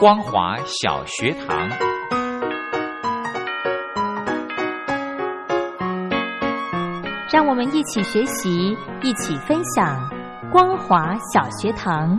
[0.00, 1.68] 光华小学堂，
[7.32, 10.08] 让我们一起学习，一起分享。
[10.52, 12.16] 光华小学堂。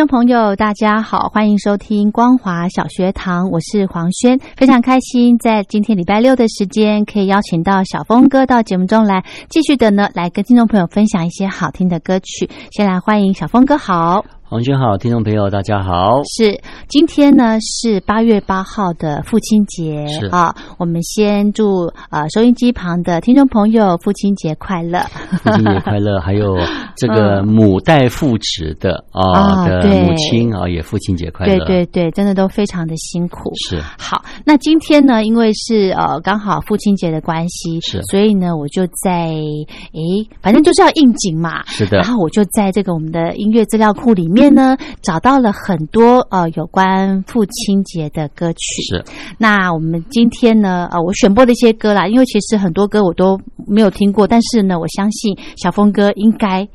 [0.00, 12.48] 众朋友，大家好，欢迎收听光华小学堂，我是黄轩，非常开心在今天礼拜六的时间，可以邀请到小峰哥到节目中来，继续的呢来跟听众朋友分享一些好听的歌曲。
[12.70, 14.24] 先来欢迎小峰哥，好。
[14.50, 16.24] 黄军好，听众朋友大家好。
[16.24, 24.98] 是今天呢是八月八号的父亲节啊，我们先祝啊收音机旁的听众朋友父亲节快乐，
[25.44, 26.18] 父亲节快乐。
[26.18, 26.56] 还有
[26.98, 31.64] 这个母带父职的啊的母亲啊也父亲节快乐。
[31.64, 33.52] 对对对，真的都非常的辛苦。
[33.54, 41.64] 是好，那今天呢，因为是呃刚好父亲节的关系，是，所以呢我就在诶，反正就是要应景嘛。
[41.66, 44.39] 是的，然后我就在这个我们的音乐资料库里面。
[44.40, 49.04] 面呢找到了很多呃有关父亲节的歌曲，是。
[49.38, 56.66] 那我们今天呢呃我选播的一些歌啦，因为其实很多歌我都没有听过，但是呢我相信小峰哥应该。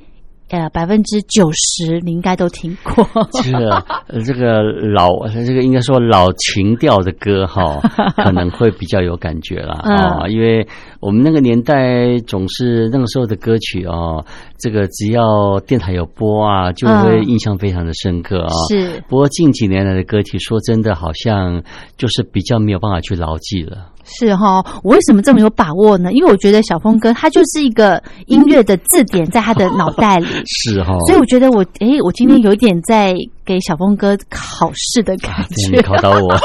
[0.51, 3.03] 呃，百分之九十你应该都听过。
[3.41, 3.83] 这个
[4.23, 7.81] 这个老这个应该说老情调的歌哈，
[8.23, 10.65] 可能会比较有感觉了啊，因为
[11.05, 14.25] 我们那个年代总是那个时候的歌曲哦，
[14.57, 18.49] 这个只要电台有播啊，就会印象非常的深刻啊。
[18.69, 19.03] 是。
[19.07, 21.61] 不过近几年来的歌曲，说真的，好像
[21.95, 23.91] 就是比较没有办法去牢记了。
[24.03, 26.11] 是哈，我为什么这么有把握呢？
[26.11, 33.13] 因为我觉得小峰哥他就是一个音乐的字典在他的脑袋里， 是哈，所以我觉得我哎，我今天有一点在
[33.45, 36.35] 给小峰哥考试的感觉，考到我，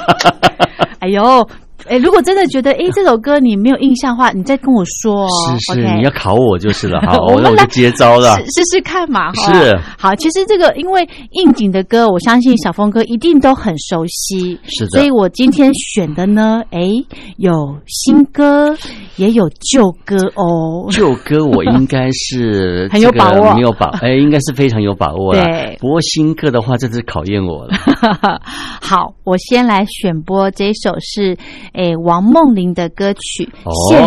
[1.00, 1.46] 哎呦。
[1.88, 5.26] 哎，如果真的觉得哎 这首歌你没有印象的话，你再跟我说。
[5.28, 7.00] 是是，你要考我就是了。
[7.06, 9.32] 好，那我就接招了，试试看嘛。
[9.34, 9.78] 是。
[9.98, 14.58] 好，其实这个因为应景的歌，我相信小峰哥一定都很熟悉。
[14.64, 14.90] 是的。
[14.90, 16.80] 所以我今天选的呢，哎，
[17.36, 17.52] 有
[17.86, 18.76] 新歌，
[19.16, 20.86] 也有旧歌哦。
[20.90, 25.44] 旧歌我应该是 很有把握，没有把哎，应该是非常有把握了。
[25.44, 25.76] 对。
[25.80, 27.74] 不过新歌的话，这是考验我了。
[28.80, 31.36] 好，我先来选播这首是。
[31.76, 33.46] 哎，王梦玲的歌曲
[33.90, 34.02] 献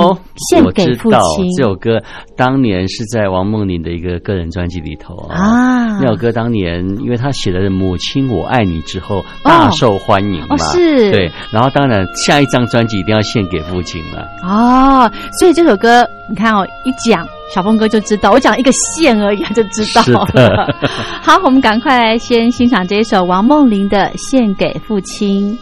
[0.50, 1.48] 献给父亲。
[1.56, 2.02] 这首歌
[2.36, 6.00] 当年是在王梦玲的一个个人专辑里头啊。
[6.02, 11.12] 那首歌当年，因为他写的《母亲我爱你》之后大受欢迎嘛，是。
[11.12, 14.28] 对，然后当然下一张专辑一定要献给父亲了。
[14.44, 20.02] 哦，所以这首歌你看哦，一讲小峰哥就知道，我讲一个线而已他就知道
[20.34, 20.74] 了。
[21.22, 25.56] 好，我们赶快来先欣赏这一首王梦玲的《献给父亲》。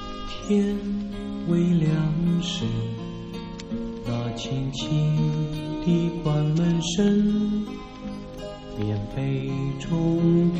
[1.50, 1.90] 微凉
[2.42, 2.66] 时，
[4.06, 5.16] 那轻轻
[5.86, 7.66] 的关门声，
[8.78, 9.50] 棉被
[9.80, 10.52] 中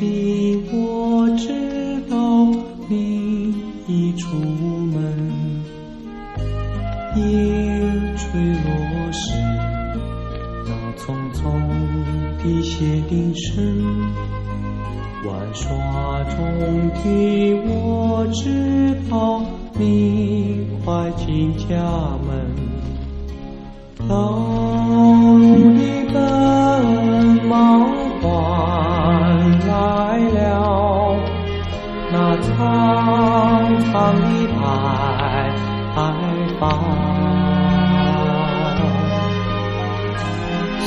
[0.72, 2.46] 我知道
[2.88, 3.54] 你
[3.86, 5.62] 已出门。
[7.16, 7.22] 夜
[8.16, 9.32] 吹落时，
[10.64, 11.42] 那匆匆
[12.38, 13.54] 的鞋钉声。
[15.26, 16.36] 玩耍中
[16.94, 17.02] 的
[17.66, 19.42] 我知道。
[19.78, 21.66] 你快进家
[22.26, 22.28] 门。
[24.08, 24.14] 道
[25.28, 25.82] 路的
[26.12, 26.16] 奔
[27.46, 27.50] 忙
[28.20, 28.26] 换
[29.66, 29.70] 来
[30.34, 30.36] 了
[32.10, 32.46] 那苍
[33.84, 33.92] 苍
[34.22, 34.22] 的
[35.94, 35.96] 白
[36.58, 36.62] 发，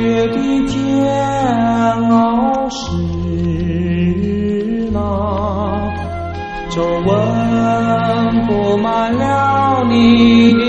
[0.00, 0.74] 月的煎
[2.10, 2.14] 熬
[2.70, 2.74] 是
[4.92, 4.96] 那
[6.70, 6.74] 皱
[7.06, 7.08] 纹
[9.96, 10.65] me.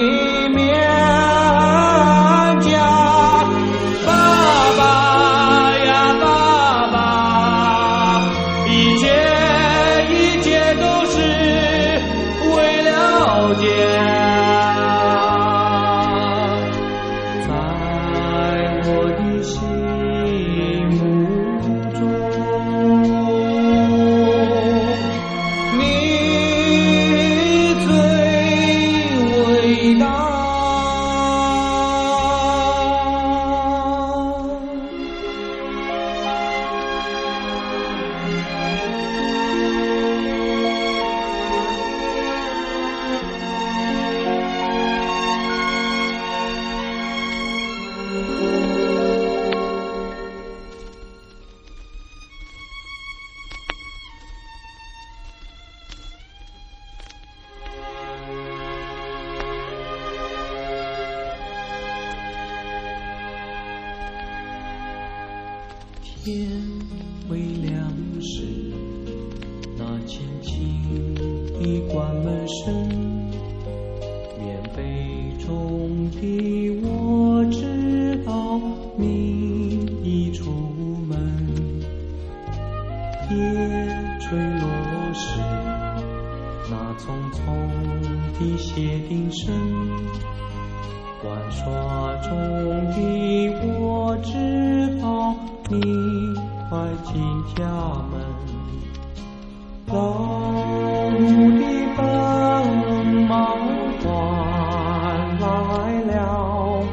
[106.05, 106.83] 了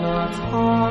[0.00, 0.83] 那苍。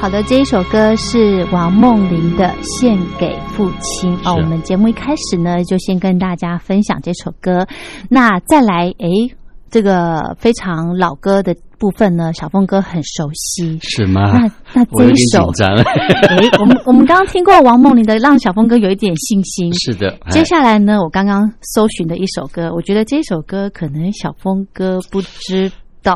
[0.00, 4.34] 好的，这一首歌是王梦玲的《献给父亲》哦。
[4.34, 7.66] 我们节目一开始呢，就先跟大家分享这首歌。
[8.08, 9.36] 那再来，诶，
[9.70, 14.32] 这个非常老歌的部分呢，小凤哥很熟悉，是吗？
[14.32, 19.72] 那那这一首，哎， 我们我们刚刚听过王梦玲的，让小凤哥有一点信心。
[19.74, 20.18] 是的。
[20.30, 25.70] 接下来呢，我刚刚搜寻的一首歌，我觉得这首歌可能小峰哥不知。
[26.00, 26.14] 到，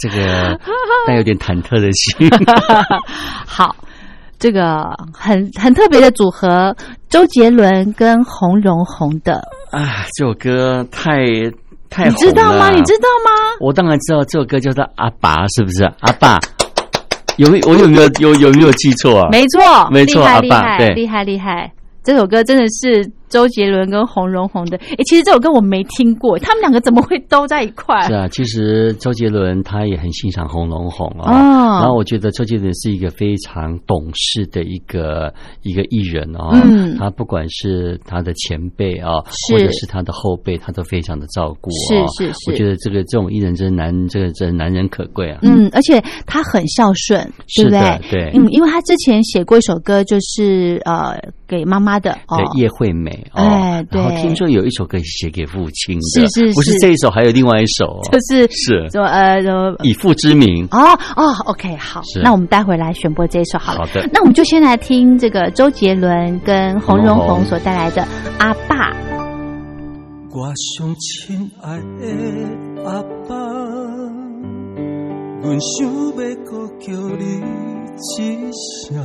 [0.00, 0.58] 这个
[1.08, 2.30] 带有点忐忑的心。
[3.44, 3.74] 好，
[4.38, 6.74] 这个很很特别的组合，
[7.10, 9.42] 周杰伦跟洪荣宏的。
[9.72, 11.16] 啊，这首歌太
[11.94, 12.70] 太你知道吗？
[12.70, 13.30] 你知道吗？
[13.60, 15.84] 我当然知道，这首歌叫做《阿爸》，是不是？
[16.00, 16.40] 阿爸
[17.36, 19.28] 有没我有没有有有没有记错啊？
[19.30, 21.70] 没错，没错，阿爸，对，厉害厉害。
[22.02, 24.76] 这首歌真的是周杰伦跟洪荣宏的。
[24.76, 28.00] 哎，其实这首歌我没听过，他们两个怎么会都在一块？
[28.06, 31.80] 是啊，其实周杰伦他也很欣赏洪荣宏啊。
[31.80, 36.52] 然后我觉得周杰伦是一个非常懂事的一个一个艺人哦。
[36.64, 36.96] 嗯。
[36.96, 39.14] 他不管是他的前辈啊，
[39.50, 41.72] 或者是他的后辈，他都非常的照顾。
[41.72, 42.52] 是是是。
[42.52, 45.40] 我觉得这个这种艺人真难，这个真难人可贵啊。
[45.42, 47.20] 嗯，而且他很孝顺，
[47.56, 48.00] 对不对？
[48.08, 48.30] 对。
[48.32, 51.18] 嗯，因为他之前写过一首歌，就是呃。
[51.58, 56.78] 给妈妈的哦，叶惠美哦，哎对然后听说有一首歌写给父亲的，是是不是是。
[56.78, 57.86] 这一首，还有另外一首。
[57.86, 58.88] 哦， 就是是。
[58.90, 60.66] 什么呃什么以父之名。
[60.70, 60.78] 哦
[61.16, 63.78] 哦，OK，好，那我们待会来选播这一首好了。
[63.78, 64.08] 好的。
[64.12, 68.02] 那我们就先来听这个周杰伦跟洪荣宏宏所带来的
[68.38, 68.90] 《阿爸》。
[70.36, 70.46] 我
[70.76, 73.36] 上亲爱的阿爸，
[75.42, 77.40] 阮想要搁叫你
[78.18, 78.50] 一
[78.88, 78.98] 声，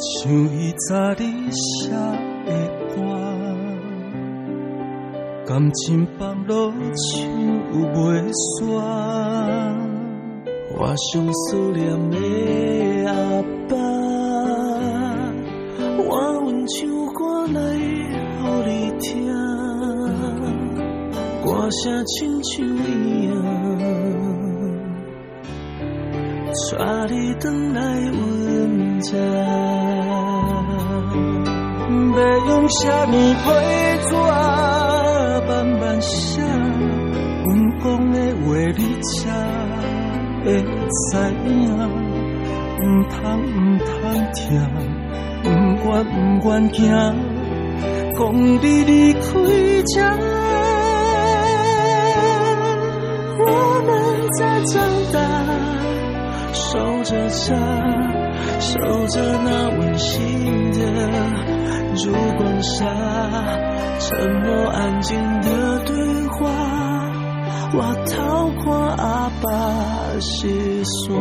[0.00, 2.50] 像伊早日写的
[2.88, 2.96] 歌，
[5.46, 6.80] 感情放落唱
[7.70, 8.80] 袂煞。
[10.74, 12.16] 我上思念的
[13.10, 13.12] 阿
[13.68, 13.76] 爸，
[15.98, 16.78] 我阮唱
[17.12, 17.20] 歌
[17.52, 17.78] 来予
[18.66, 19.08] 你听，
[21.44, 22.88] 歌声亲像伊
[23.28, 23.30] 样，
[26.78, 26.80] 带
[27.10, 29.08] 你转来阮这。
[32.16, 33.44] 要用什么批
[34.08, 34.10] 纸
[35.48, 36.42] 慢慢写？
[36.42, 37.48] 阮
[37.80, 39.12] 讲的话你才
[40.44, 41.08] 会知
[41.48, 41.50] 影。
[42.82, 43.88] 毋通毋通
[44.32, 44.40] 听，
[45.44, 45.46] 毋
[45.84, 46.78] 愿毋愿惊，
[48.16, 49.20] 讲你离开
[49.86, 49.94] 这。
[53.46, 53.48] 我
[53.86, 53.88] 们
[54.38, 54.72] 在长
[55.12, 55.16] 大，
[56.52, 56.58] 守
[57.02, 57.48] 着家，
[58.58, 60.78] 守着那温馨的
[61.94, 62.86] 烛光下，
[64.00, 65.94] 沉默安静的对
[66.28, 66.50] 话，
[67.74, 71.20] 我透过阿爸细说。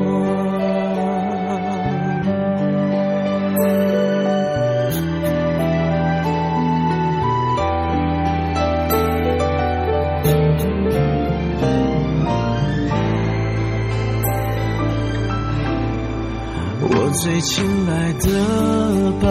[17.21, 19.27] 最亲爱的爸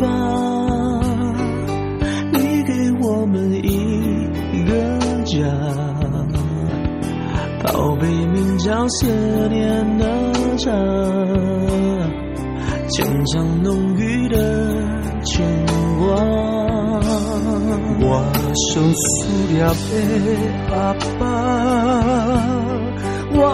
[0.00, 0.04] 爸，
[2.32, 4.72] 你给我们一个
[5.24, 5.38] 家，
[7.62, 9.06] 宝贝名叫思
[9.48, 10.04] 念的
[10.56, 10.72] 家，
[12.88, 14.36] 牵上浓郁的
[15.22, 15.46] 牵
[16.00, 16.16] 挂。
[18.02, 18.24] 我
[18.74, 21.20] 上思念的阿爸。
[23.42, 23.44] 我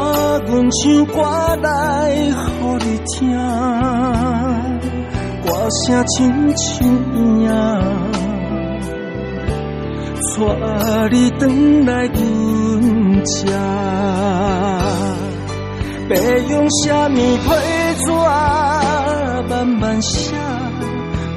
[0.47, 1.14] 阮唱歌
[1.62, 1.66] 来
[2.59, 3.14] 互你听，
[5.45, 6.14] 歌声亲
[6.57, 6.75] 像
[7.14, 7.47] 影，
[10.37, 10.40] 带
[11.12, 11.40] 你转
[11.87, 12.19] 来阮
[13.25, 13.37] 这。
[16.09, 16.14] 要
[16.50, 17.47] 用什么批
[18.02, 18.07] 纸
[19.49, 20.35] 慢慢写？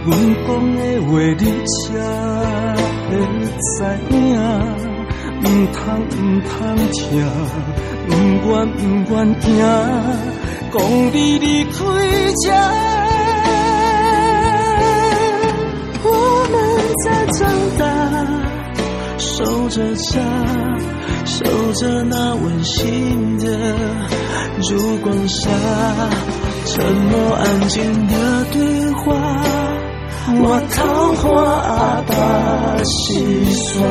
[0.06, 0.10] 阮
[0.48, 1.77] 讲的话你才
[3.12, 3.12] 会
[3.62, 3.70] 知
[4.10, 4.18] 影，
[5.39, 5.77] 毋通
[6.10, 6.12] 毋
[6.50, 6.51] 通
[6.94, 7.00] 听。
[8.10, 8.13] 不
[8.50, 9.48] 愿不愿惊，
[10.72, 10.75] 讲
[11.13, 11.72] 你离开
[12.44, 12.46] 这。
[16.04, 16.08] 我
[16.51, 16.54] 们
[17.06, 17.39] 在长
[17.78, 17.82] 大，
[19.18, 19.28] 守
[19.70, 20.20] 着家，
[21.25, 21.38] 守
[21.74, 23.46] 着那温馨的
[24.62, 25.50] 烛光下，
[26.66, 28.13] 沉默安静的
[28.51, 29.06] 对话，
[30.42, 30.78] 我桃
[31.13, 32.12] 花阿爸
[32.84, 33.86] 细说。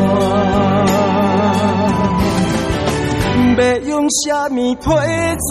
[3.58, 5.48] 要用什么批纸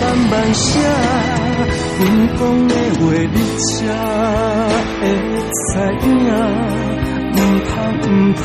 [0.00, 0.64] 慢慢写？
[1.96, 2.02] 阮
[2.36, 3.62] 讲的话你才
[5.00, 5.02] 会
[5.52, 5.56] 知
[6.10, 6.10] 影。
[7.34, 8.02] 毋通毋
[8.34, 8.42] 通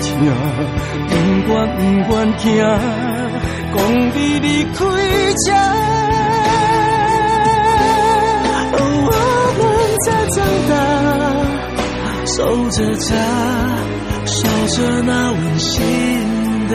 [0.00, 0.04] 听，
[1.08, 1.14] 毋
[1.48, 2.44] 愿毋愿惊，
[3.74, 3.76] 讲
[4.14, 4.76] 你离开
[5.46, 5.46] 这。
[8.72, 8.78] 我。
[9.58, 9.60] 们
[10.04, 10.36] 在长
[10.68, 10.72] 大，
[12.26, 12.34] 守
[12.70, 13.10] 着家，
[14.26, 14.32] 守
[14.68, 15.70] 着那温馨
[16.68, 16.72] 的。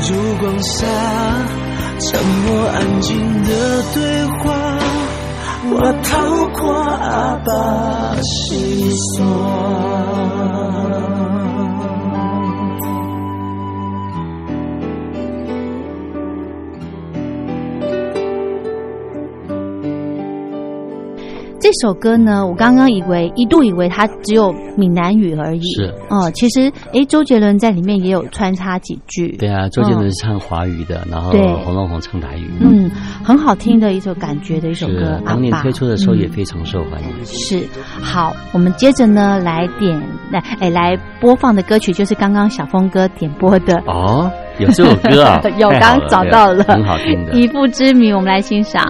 [0.00, 0.86] 烛光下，
[2.00, 3.48] 沉默安静的
[3.94, 4.78] 对话，
[5.70, 5.74] 我
[6.04, 6.08] 逃
[6.60, 7.48] 过阿爸
[8.22, 9.26] 心酸。
[21.68, 25.94] 这首歌呢，我刚刚以为一度以为它只有闽南语而已，是。
[26.08, 31.42] 哦，其实哎，周杰伦在里面也有穿插几句，对啊，周杰伦是唱华语的，然后对。
[31.56, 32.90] 洪荣宏唱台语，嗯，
[33.22, 36.30] 很好听的一首感觉的一首歌当年推出的时候也嗯。
[36.30, 37.24] 非常受欢迎。
[37.26, 37.62] 是。
[38.00, 45.42] 好，我们接着呢来点来哎来播放的歌曲就是刚刚小峰哥点播的，哦，有这首歌啊？
[45.58, 47.34] 有刚刚找到了，很好听的。
[47.34, 48.82] 以父之名，我们来欣赏。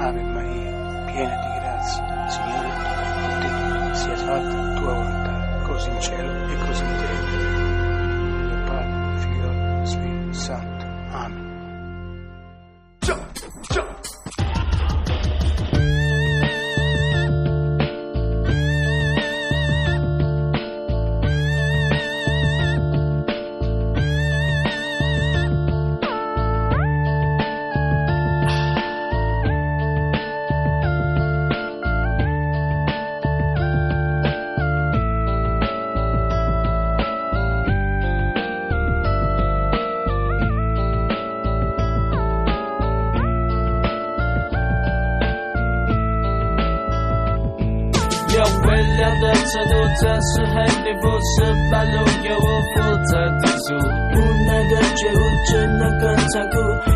[0.00, 2.72] Ave Maria, piena di grazia, Signore è
[3.20, 7.58] con te, sia fatta tua volontà, così in cielo e così in terra.
[8.46, 10.86] Nel Padre, Figlio, Spirito Santo.
[11.10, 11.46] Amen.
[13.00, 13.32] Jump,
[13.70, 14.17] jump.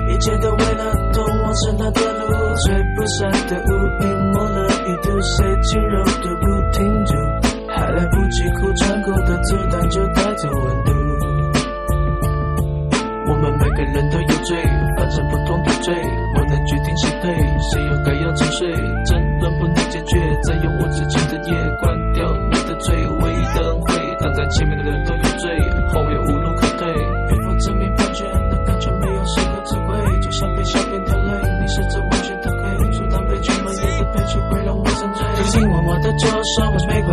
[0.08, 2.32] 一切都为了通往神那的路。
[2.66, 3.70] 吹不散的雾，
[4.04, 6.51] 隐没了意图，谁轻柔都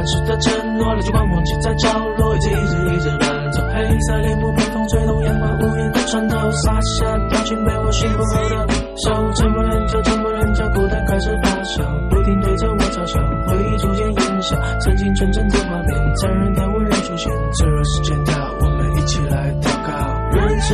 [0.09, 1.87] 是的承诺，泪珠光忘记在角
[2.17, 8.67] 落，一直一直一直伴奏黑色帘幕，被风吹动，阳光无言的穿透，洒下表情被我驯服后的
[9.05, 15.59] 手，沉默人就沉默人就孤单开始发酵，不停对着我嘲笑，回忆逐渐烟消，曾经纯真的。
[15.59, 19.91] 画面，残忍的温柔出现，脆弱时间到，我们一起来祷告，
[20.31, 20.73] 人是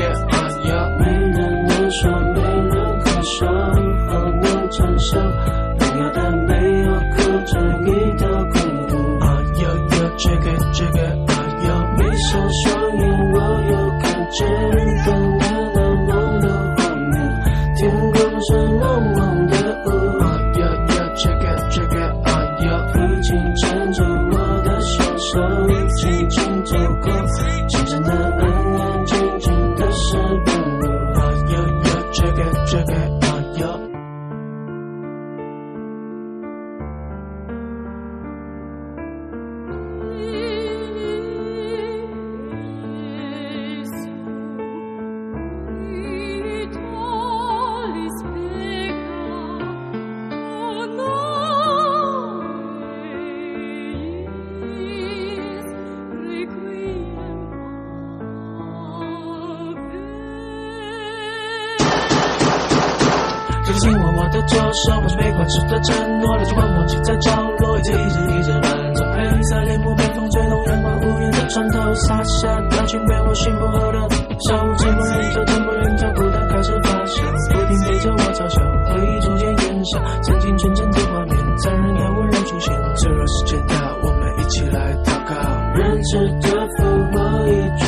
[0.00, 0.39] yeah，
[64.20, 73.98] 我的左手，我是被关吃的承诺，泪珠光忘记在角落，一直一直一直燃着黑色帘幕被风吹动，阳光无言的穿透，洒下表情被我驯服后的
[74.46, 78.60] 手，沉默人就沉默人就孤单开始发酵，不停对着我嘲笑，
[78.92, 85.32] 回忆逐渐烟消，曾经纯真的画面，残忍的温柔出现，脆弱时间到，我们一起来祷告，
[85.80, 87.80] 人是这幅我一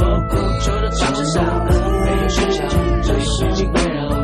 [0.00, 1.64] 将所苦求的长大，
[2.04, 2.64] 没有喧嚣，
[3.02, 4.14] 这世界会让我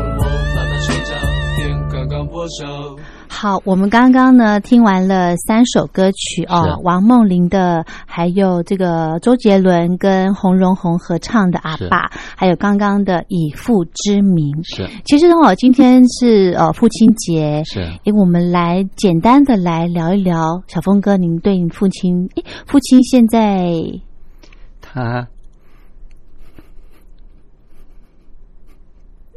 [0.55, 1.15] 慢慢睡着，
[1.57, 2.97] 天刚刚破晓。
[3.29, 14.57] 好，我们刚刚呢听完了三首歌曲哦，王梦玲的，还有这个周杰伦跟洪荣宏合唱的《阿爸》，还有刚刚的《以父之名》。
[14.77, 23.71] 是其实哦，今天是呃父亲节，是，诶，我们来简单的来聊一聊，小峰哥，您对你父亲，诶，父亲现在
[24.81, 25.29] 他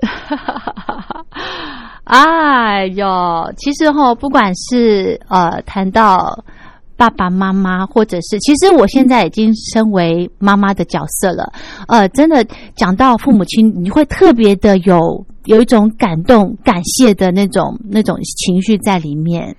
[2.05, 6.43] 哎呦，其实哈、不管是呃谈到
[6.97, 11.53] 爸爸妈妈，或者是，其实我现在已经身为妈妈的角色了，
[11.88, 12.43] 呃，真的
[12.75, 19.55] 讲到父母亲，你会特别的有有一种感动、感谢的那种那种情绪在里面。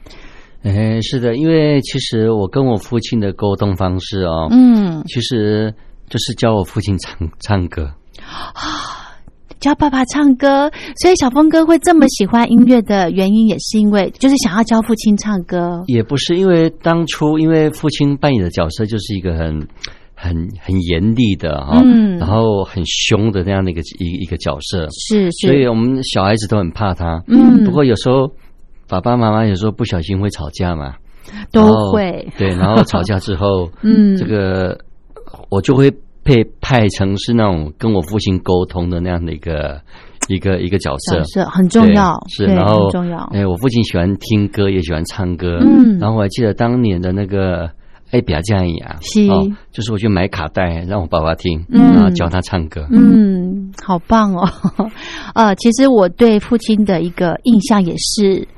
[0.63, 5.75] 哎，是的，因为其实我跟我父亲的沟通方式哦，嗯，其实
[6.09, 7.91] 就是教我父亲唱唱歌。
[9.61, 10.71] 教爸爸唱歌，
[11.03, 15.83] 所以小峰哥会这么喜欢音乐的原因，也是因为就是想要教父亲唱歌。
[15.87, 19.69] 也不是因为当初，因为父亲扮演的角色就是一个很
[20.15, 22.19] 很很严厉的哈，嗯。
[22.19, 27.23] 然后很凶的那样的一个一一个角色，是是，所以我们小孩子都很怕他。
[27.29, 27.63] 嗯。
[27.65, 28.31] 不过有时候
[28.89, 30.95] 爸爸妈妈有时候不小心会吵架嘛，
[31.53, 34.79] 都会，对，然后吵架之后， 嗯，这个
[35.51, 39.81] 我就会被派成是那种跟我父亲沟通的那样的一个
[40.29, 41.25] 一个一个角色角。
[41.25, 43.19] 色很重要，是，然后很重要。
[43.33, 45.59] 哎，我父亲喜欢听歌，也喜欢唱歌。
[45.61, 47.71] 嗯然后我还记得当年的那个
[48.11, 52.87] 哎，比较这样呀，是哦，就是我去买卡带让我爸爸听，嗯然后教他唱歌。
[52.91, 54.49] 嗯，好棒哦！
[55.35, 58.49] 呃，其实我对父亲的一个印象也是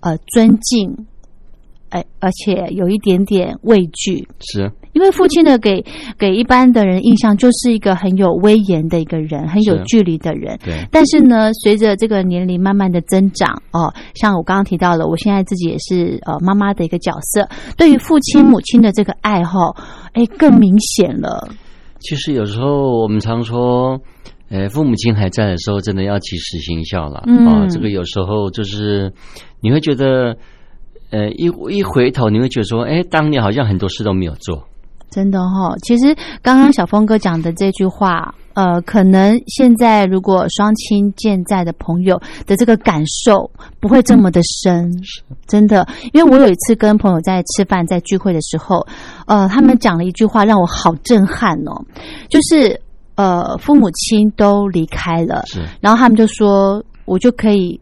[0.00, 1.06] 呃尊敬，
[1.88, 5.84] 哎、而且有一点点畏惧，是因为父亲的给
[6.18, 10.58] 给一般的人印象就是一个很有威严的一个人，很有距离的人。
[10.64, 19.76] 对，但是呢，随着这个年龄慢慢的增长，哦，像我刚刚提到了，我现在自己也是呃妈妈的一个角色，对于父亲母亲的这个爱好，
[20.12, 21.48] 哎，更明显了。
[22.00, 24.00] 其实有时候我们常说，
[24.50, 27.24] 呃，父母亲还在的时候，真的要及时行孝了。
[27.26, 29.12] 嗯啊，这个有时候就是
[29.60, 30.36] 你会觉得，
[31.10, 34.64] 呃，一一回头你会觉得说，哎，当年好像很多事都没有做。
[35.10, 44.92] 真的哈、其实刚刚小峰哥讲的这句话，呃，可能现在如果双亲健在的朋友的这个感受不会这么的深，
[45.46, 45.86] 真的。
[46.12, 48.86] 因为我有一次跟朋友在吃饭，在聚会的时候，
[49.26, 51.82] 呃，他们讲了一句话让我好震撼哦，
[52.28, 52.78] 就是
[53.14, 57.80] 呃，父母亲都离开了，是，然后他们就说，我就可以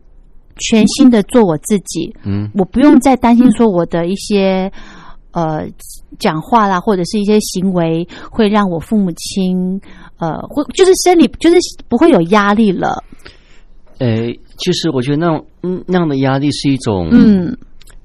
[0.58, 4.70] 全心的做我自己，嗯，我不用再担心说我的一些
[5.36, 5.68] 呃
[6.18, 9.78] 讲话啦，或者是一些行为会让我父母亲
[10.18, 11.56] 呃，会就是生理就是
[11.88, 13.04] 不会有压力了。
[13.98, 17.54] 呃，其实我觉得那种嗯那样的压力是一种，嗯，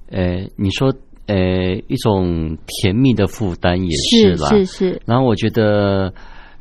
[0.09, 0.93] 呃，你说
[1.27, 1.35] 呃
[1.87, 4.49] 一种甜蜜的负担也是啦。
[4.49, 6.13] 是是，然后我觉得，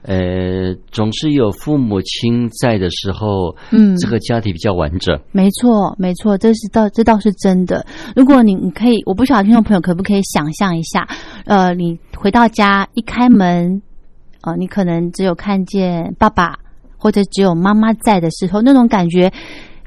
[0.02, 5.18] 呃，总是有父母亲在的时候，嗯，这个家庭比较完整。
[5.32, 7.84] 没错，没错，这是倒这倒是真的。
[8.16, 11.06] 如果你你可以，我不晓得听众朋友可不可以想象一下，
[11.44, 13.82] 呃，你回到家一开门，
[14.42, 16.58] 呃，你可能只有看见爸爸
[16.96, 19.30] 或者只有妈妈在的时候，那种感觉。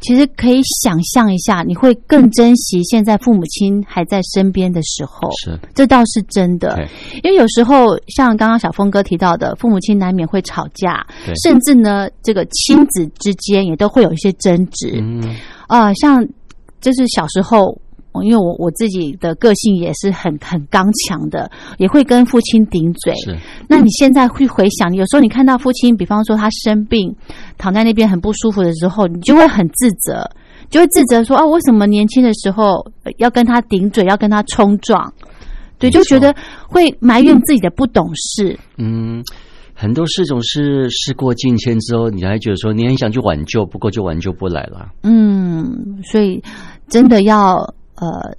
[0.03, 6.77] 其实可以想象一下，你会更珍惜现在父母亲还在身边的时候，是，这倒是真的。
[7.23, 11.05] 因为有时候像刚刚小峰哥提到的，父母亲难免会吵架，
[11.43, 14.99] 甚至呢，这个亲子之间也都会有一些争执。
[15.01, 15.35] 嗯，
[15.67, 16.23] 啊、像
[16.81, 17.75] 就是小时候，
[18.21, 23.13] 因为我我自己的个性也是很很刚强的，也会跟父亲顶嘴。
[23.15, 27.15] 是，那你现在会回想，有时候你看到父亲，比方说他生病，
[27.57, 30.29] 躺在那边很不舒服的时候，你就会很自责，
[30.69, 35.11] 就会自责说啊，为什么年轻的时候呃要跟他顶嘴，要跟他冲撞？
[35.79, 36.35] 对，就觉得
[36.67, 38.59] 会埋怨自己的不懂事。
[38.77, 39.23] 嗯。
[39.75, 44.87] 很多事总是事过境迁之后，你还觉得说你很想去挽救，不过就挽救不来了。
[45.01, 46.41] 嗯，所以
[46.87, 47.57] 真的要
[48.03, 48.35] 呃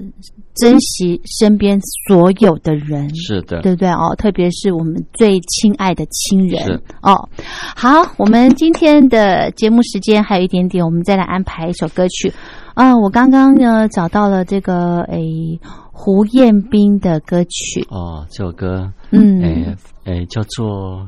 [0.55, 3.15] 珍惜身边所有的人。
[3.15, 4.15] 是的，对不对哦？
[4.17, 6.73] 特别是我们最亲爱的亲人是
[7.03, 7.29] 哦。
[7.75, 12.33] 好，我们今天的节目时间还有一点点，我们再来安排一首歌曲。
[12.75, 15.59] 啊，我刚刚呢找到了这个诶
[15.93, 21.07] 胡彦斌的歌曲，哦，这首歌，嗯，诶诶，叫做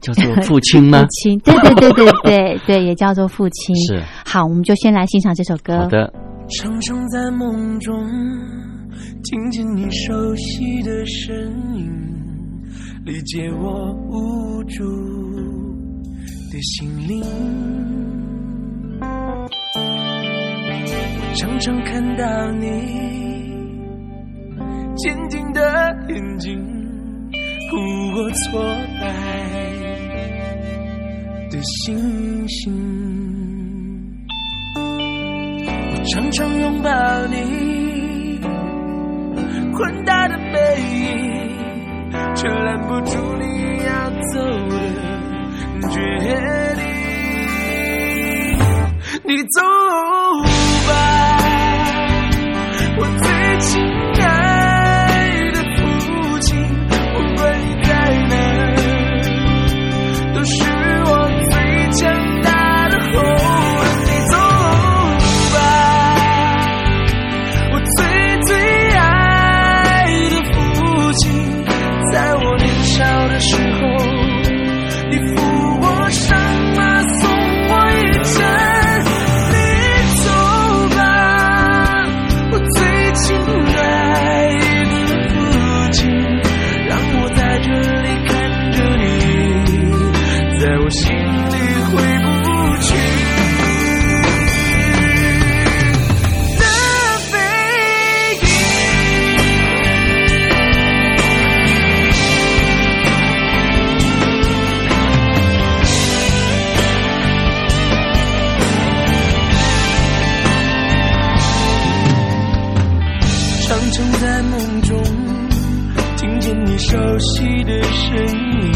[0.00, 1.06] 叫做父亲吗父？
[1.10, 3.74] 亲，对对对对对对，也叫做父亲。
[3.86, 5.78] 是，好，我们就先来欣赏这首歌。
[5.78, 6.12] 好的，
[6.58, 7.94] 常常在梦中
[9.24, 11.34] 听见你熟悉的声
[11.74, 11.90] 音，
[13.06, 14.84] 理解我无助
[16.50, 17.22] 的心灵。
[21.34, 22.66] 常常看到你
[24.96, 26.60] 坚定的眼睛，
[27.70, 27.76] 护
[28.14, 28.62] 我挫
[29.00, 29.02] 败
[31.50, 33.11] 的信心。
[36.04, 36.90] 常常拥抱
[37.26, 38.40] 你
[39.72, 41.56] 宽大的背影，
[42.34, 44.40] 却拦不住你要走
[45.80, 46.00] 的决
[46.74, 46.82] 定。
[49.24, 49.60] 你走
[113.72, 115.02] 常常在梦中
[116.18, 118.14] 听见你熟悉的声
[118.60, 118.70] 音，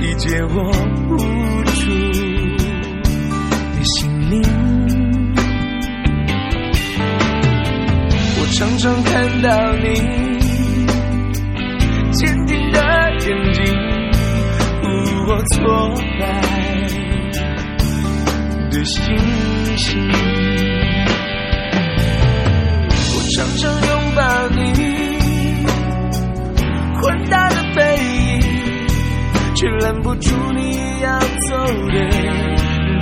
[0.00, 0.72] 理解我
[1.08, 1.16] 无
[1.66, 1.86] 助
[3.76, 4.42] 的心灵。
[8.40, 9.84] 我常常看到你
[12.10, 12.80] 坚定的
[13.20, 13.62] 眼睛，
[14.82, 14.84] 无
[15.30, 15.54] 我挫
[16.18, 16.24] 败
[18.68, 18.96] 的星
[19.76, 20.35] 星。
[23.36, 24.58] 常常拥抱你。
[27.02, 28.40] 混搭的背影，
[29.54, 31.26] 却拦不住你要走
[31.92, 31.94] 的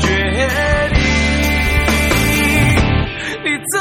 [0.01, 0.09] 决
[0.93, 0.99] 定。
[3.45, 3.79] 你走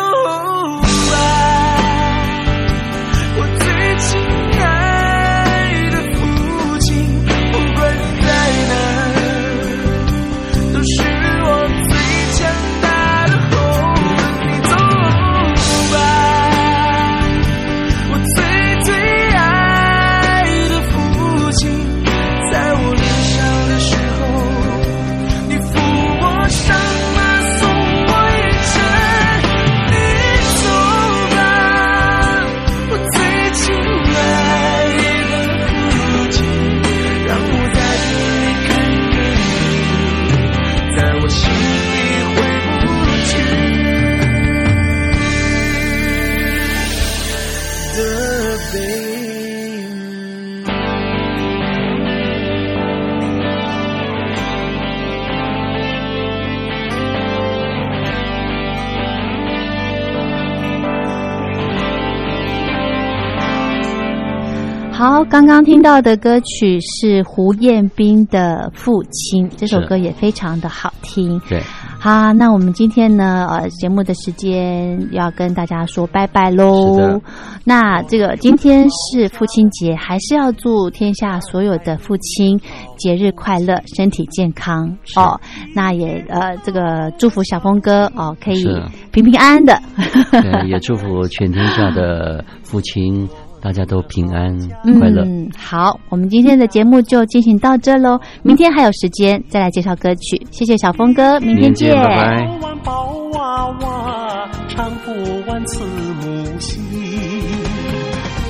[65.54, 71.40] 刚刚听到的歌曲是胡彦斌的《父亲》，这首歌也非常的好听。
[71.48, 71.62] 对，
[72.00, 77.22] 好，那我们今天呢，呃，节目的时间要跟大家说拜拜喽。
[77.64, 82.60] 那这个今天是父亲节，还是要祝天下所有的父亲
[82.98, 85.40] 节日快乐，身体健康哦。
[85.76, 88.66] 那也呃，这个祝福小峰哥哦，可以
[89.12, 89.80] 平平安安的。
[90.42, 93.30] 对，也祝福全天下的父亲，
[93.64, 94.60] 大家都平安
[95.00, 95.24] 快乐。
[95.24, 98.20] 嗯，好，我们今天的节目就进行到这喽。
[98.42, 105.14] 明天还有时间再来介绍歌曲，谢谢小峰哥，明天见拜拜抱娃娃，唱不
[105.50, 106.84] 完慈母心。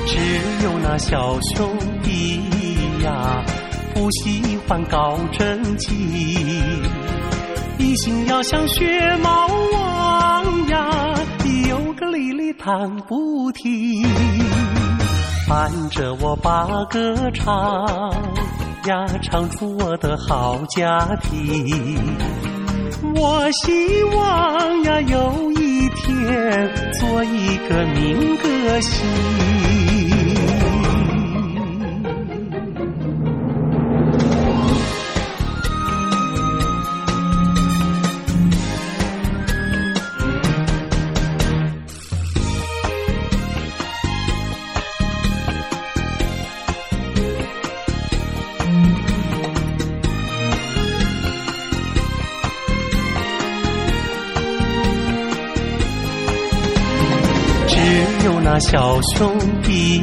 [0.04, 0.18] 只
[0.64, 1.70] 有那小兄
[2.02, 2.40] 弟
[3.04, 3.40] 呀，
[3.94, 5.94] 不喜欢搞政绩，
[7.78, 11.14] 一心要像学猫王呀，
[11.68, 14.04] 有个理理弹不停。
[15.46, 17.84] 伴着我把歌唱
[18.86, 22.16] 呀，唱出我的好家庭。
[23.14, 29.83] 我希望呀，有一天做一个民歌星。
[58.60, 60.00] 小兄弟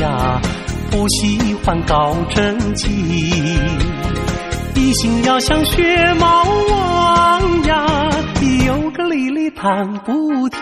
[0.00, 0.40] 呀，
[0.90, 2.88] 不喜欢搞政绩，
[4.74, 7.86] 一心要像学猫王呀，
[8.66, 10.58] 有个理理弹不停。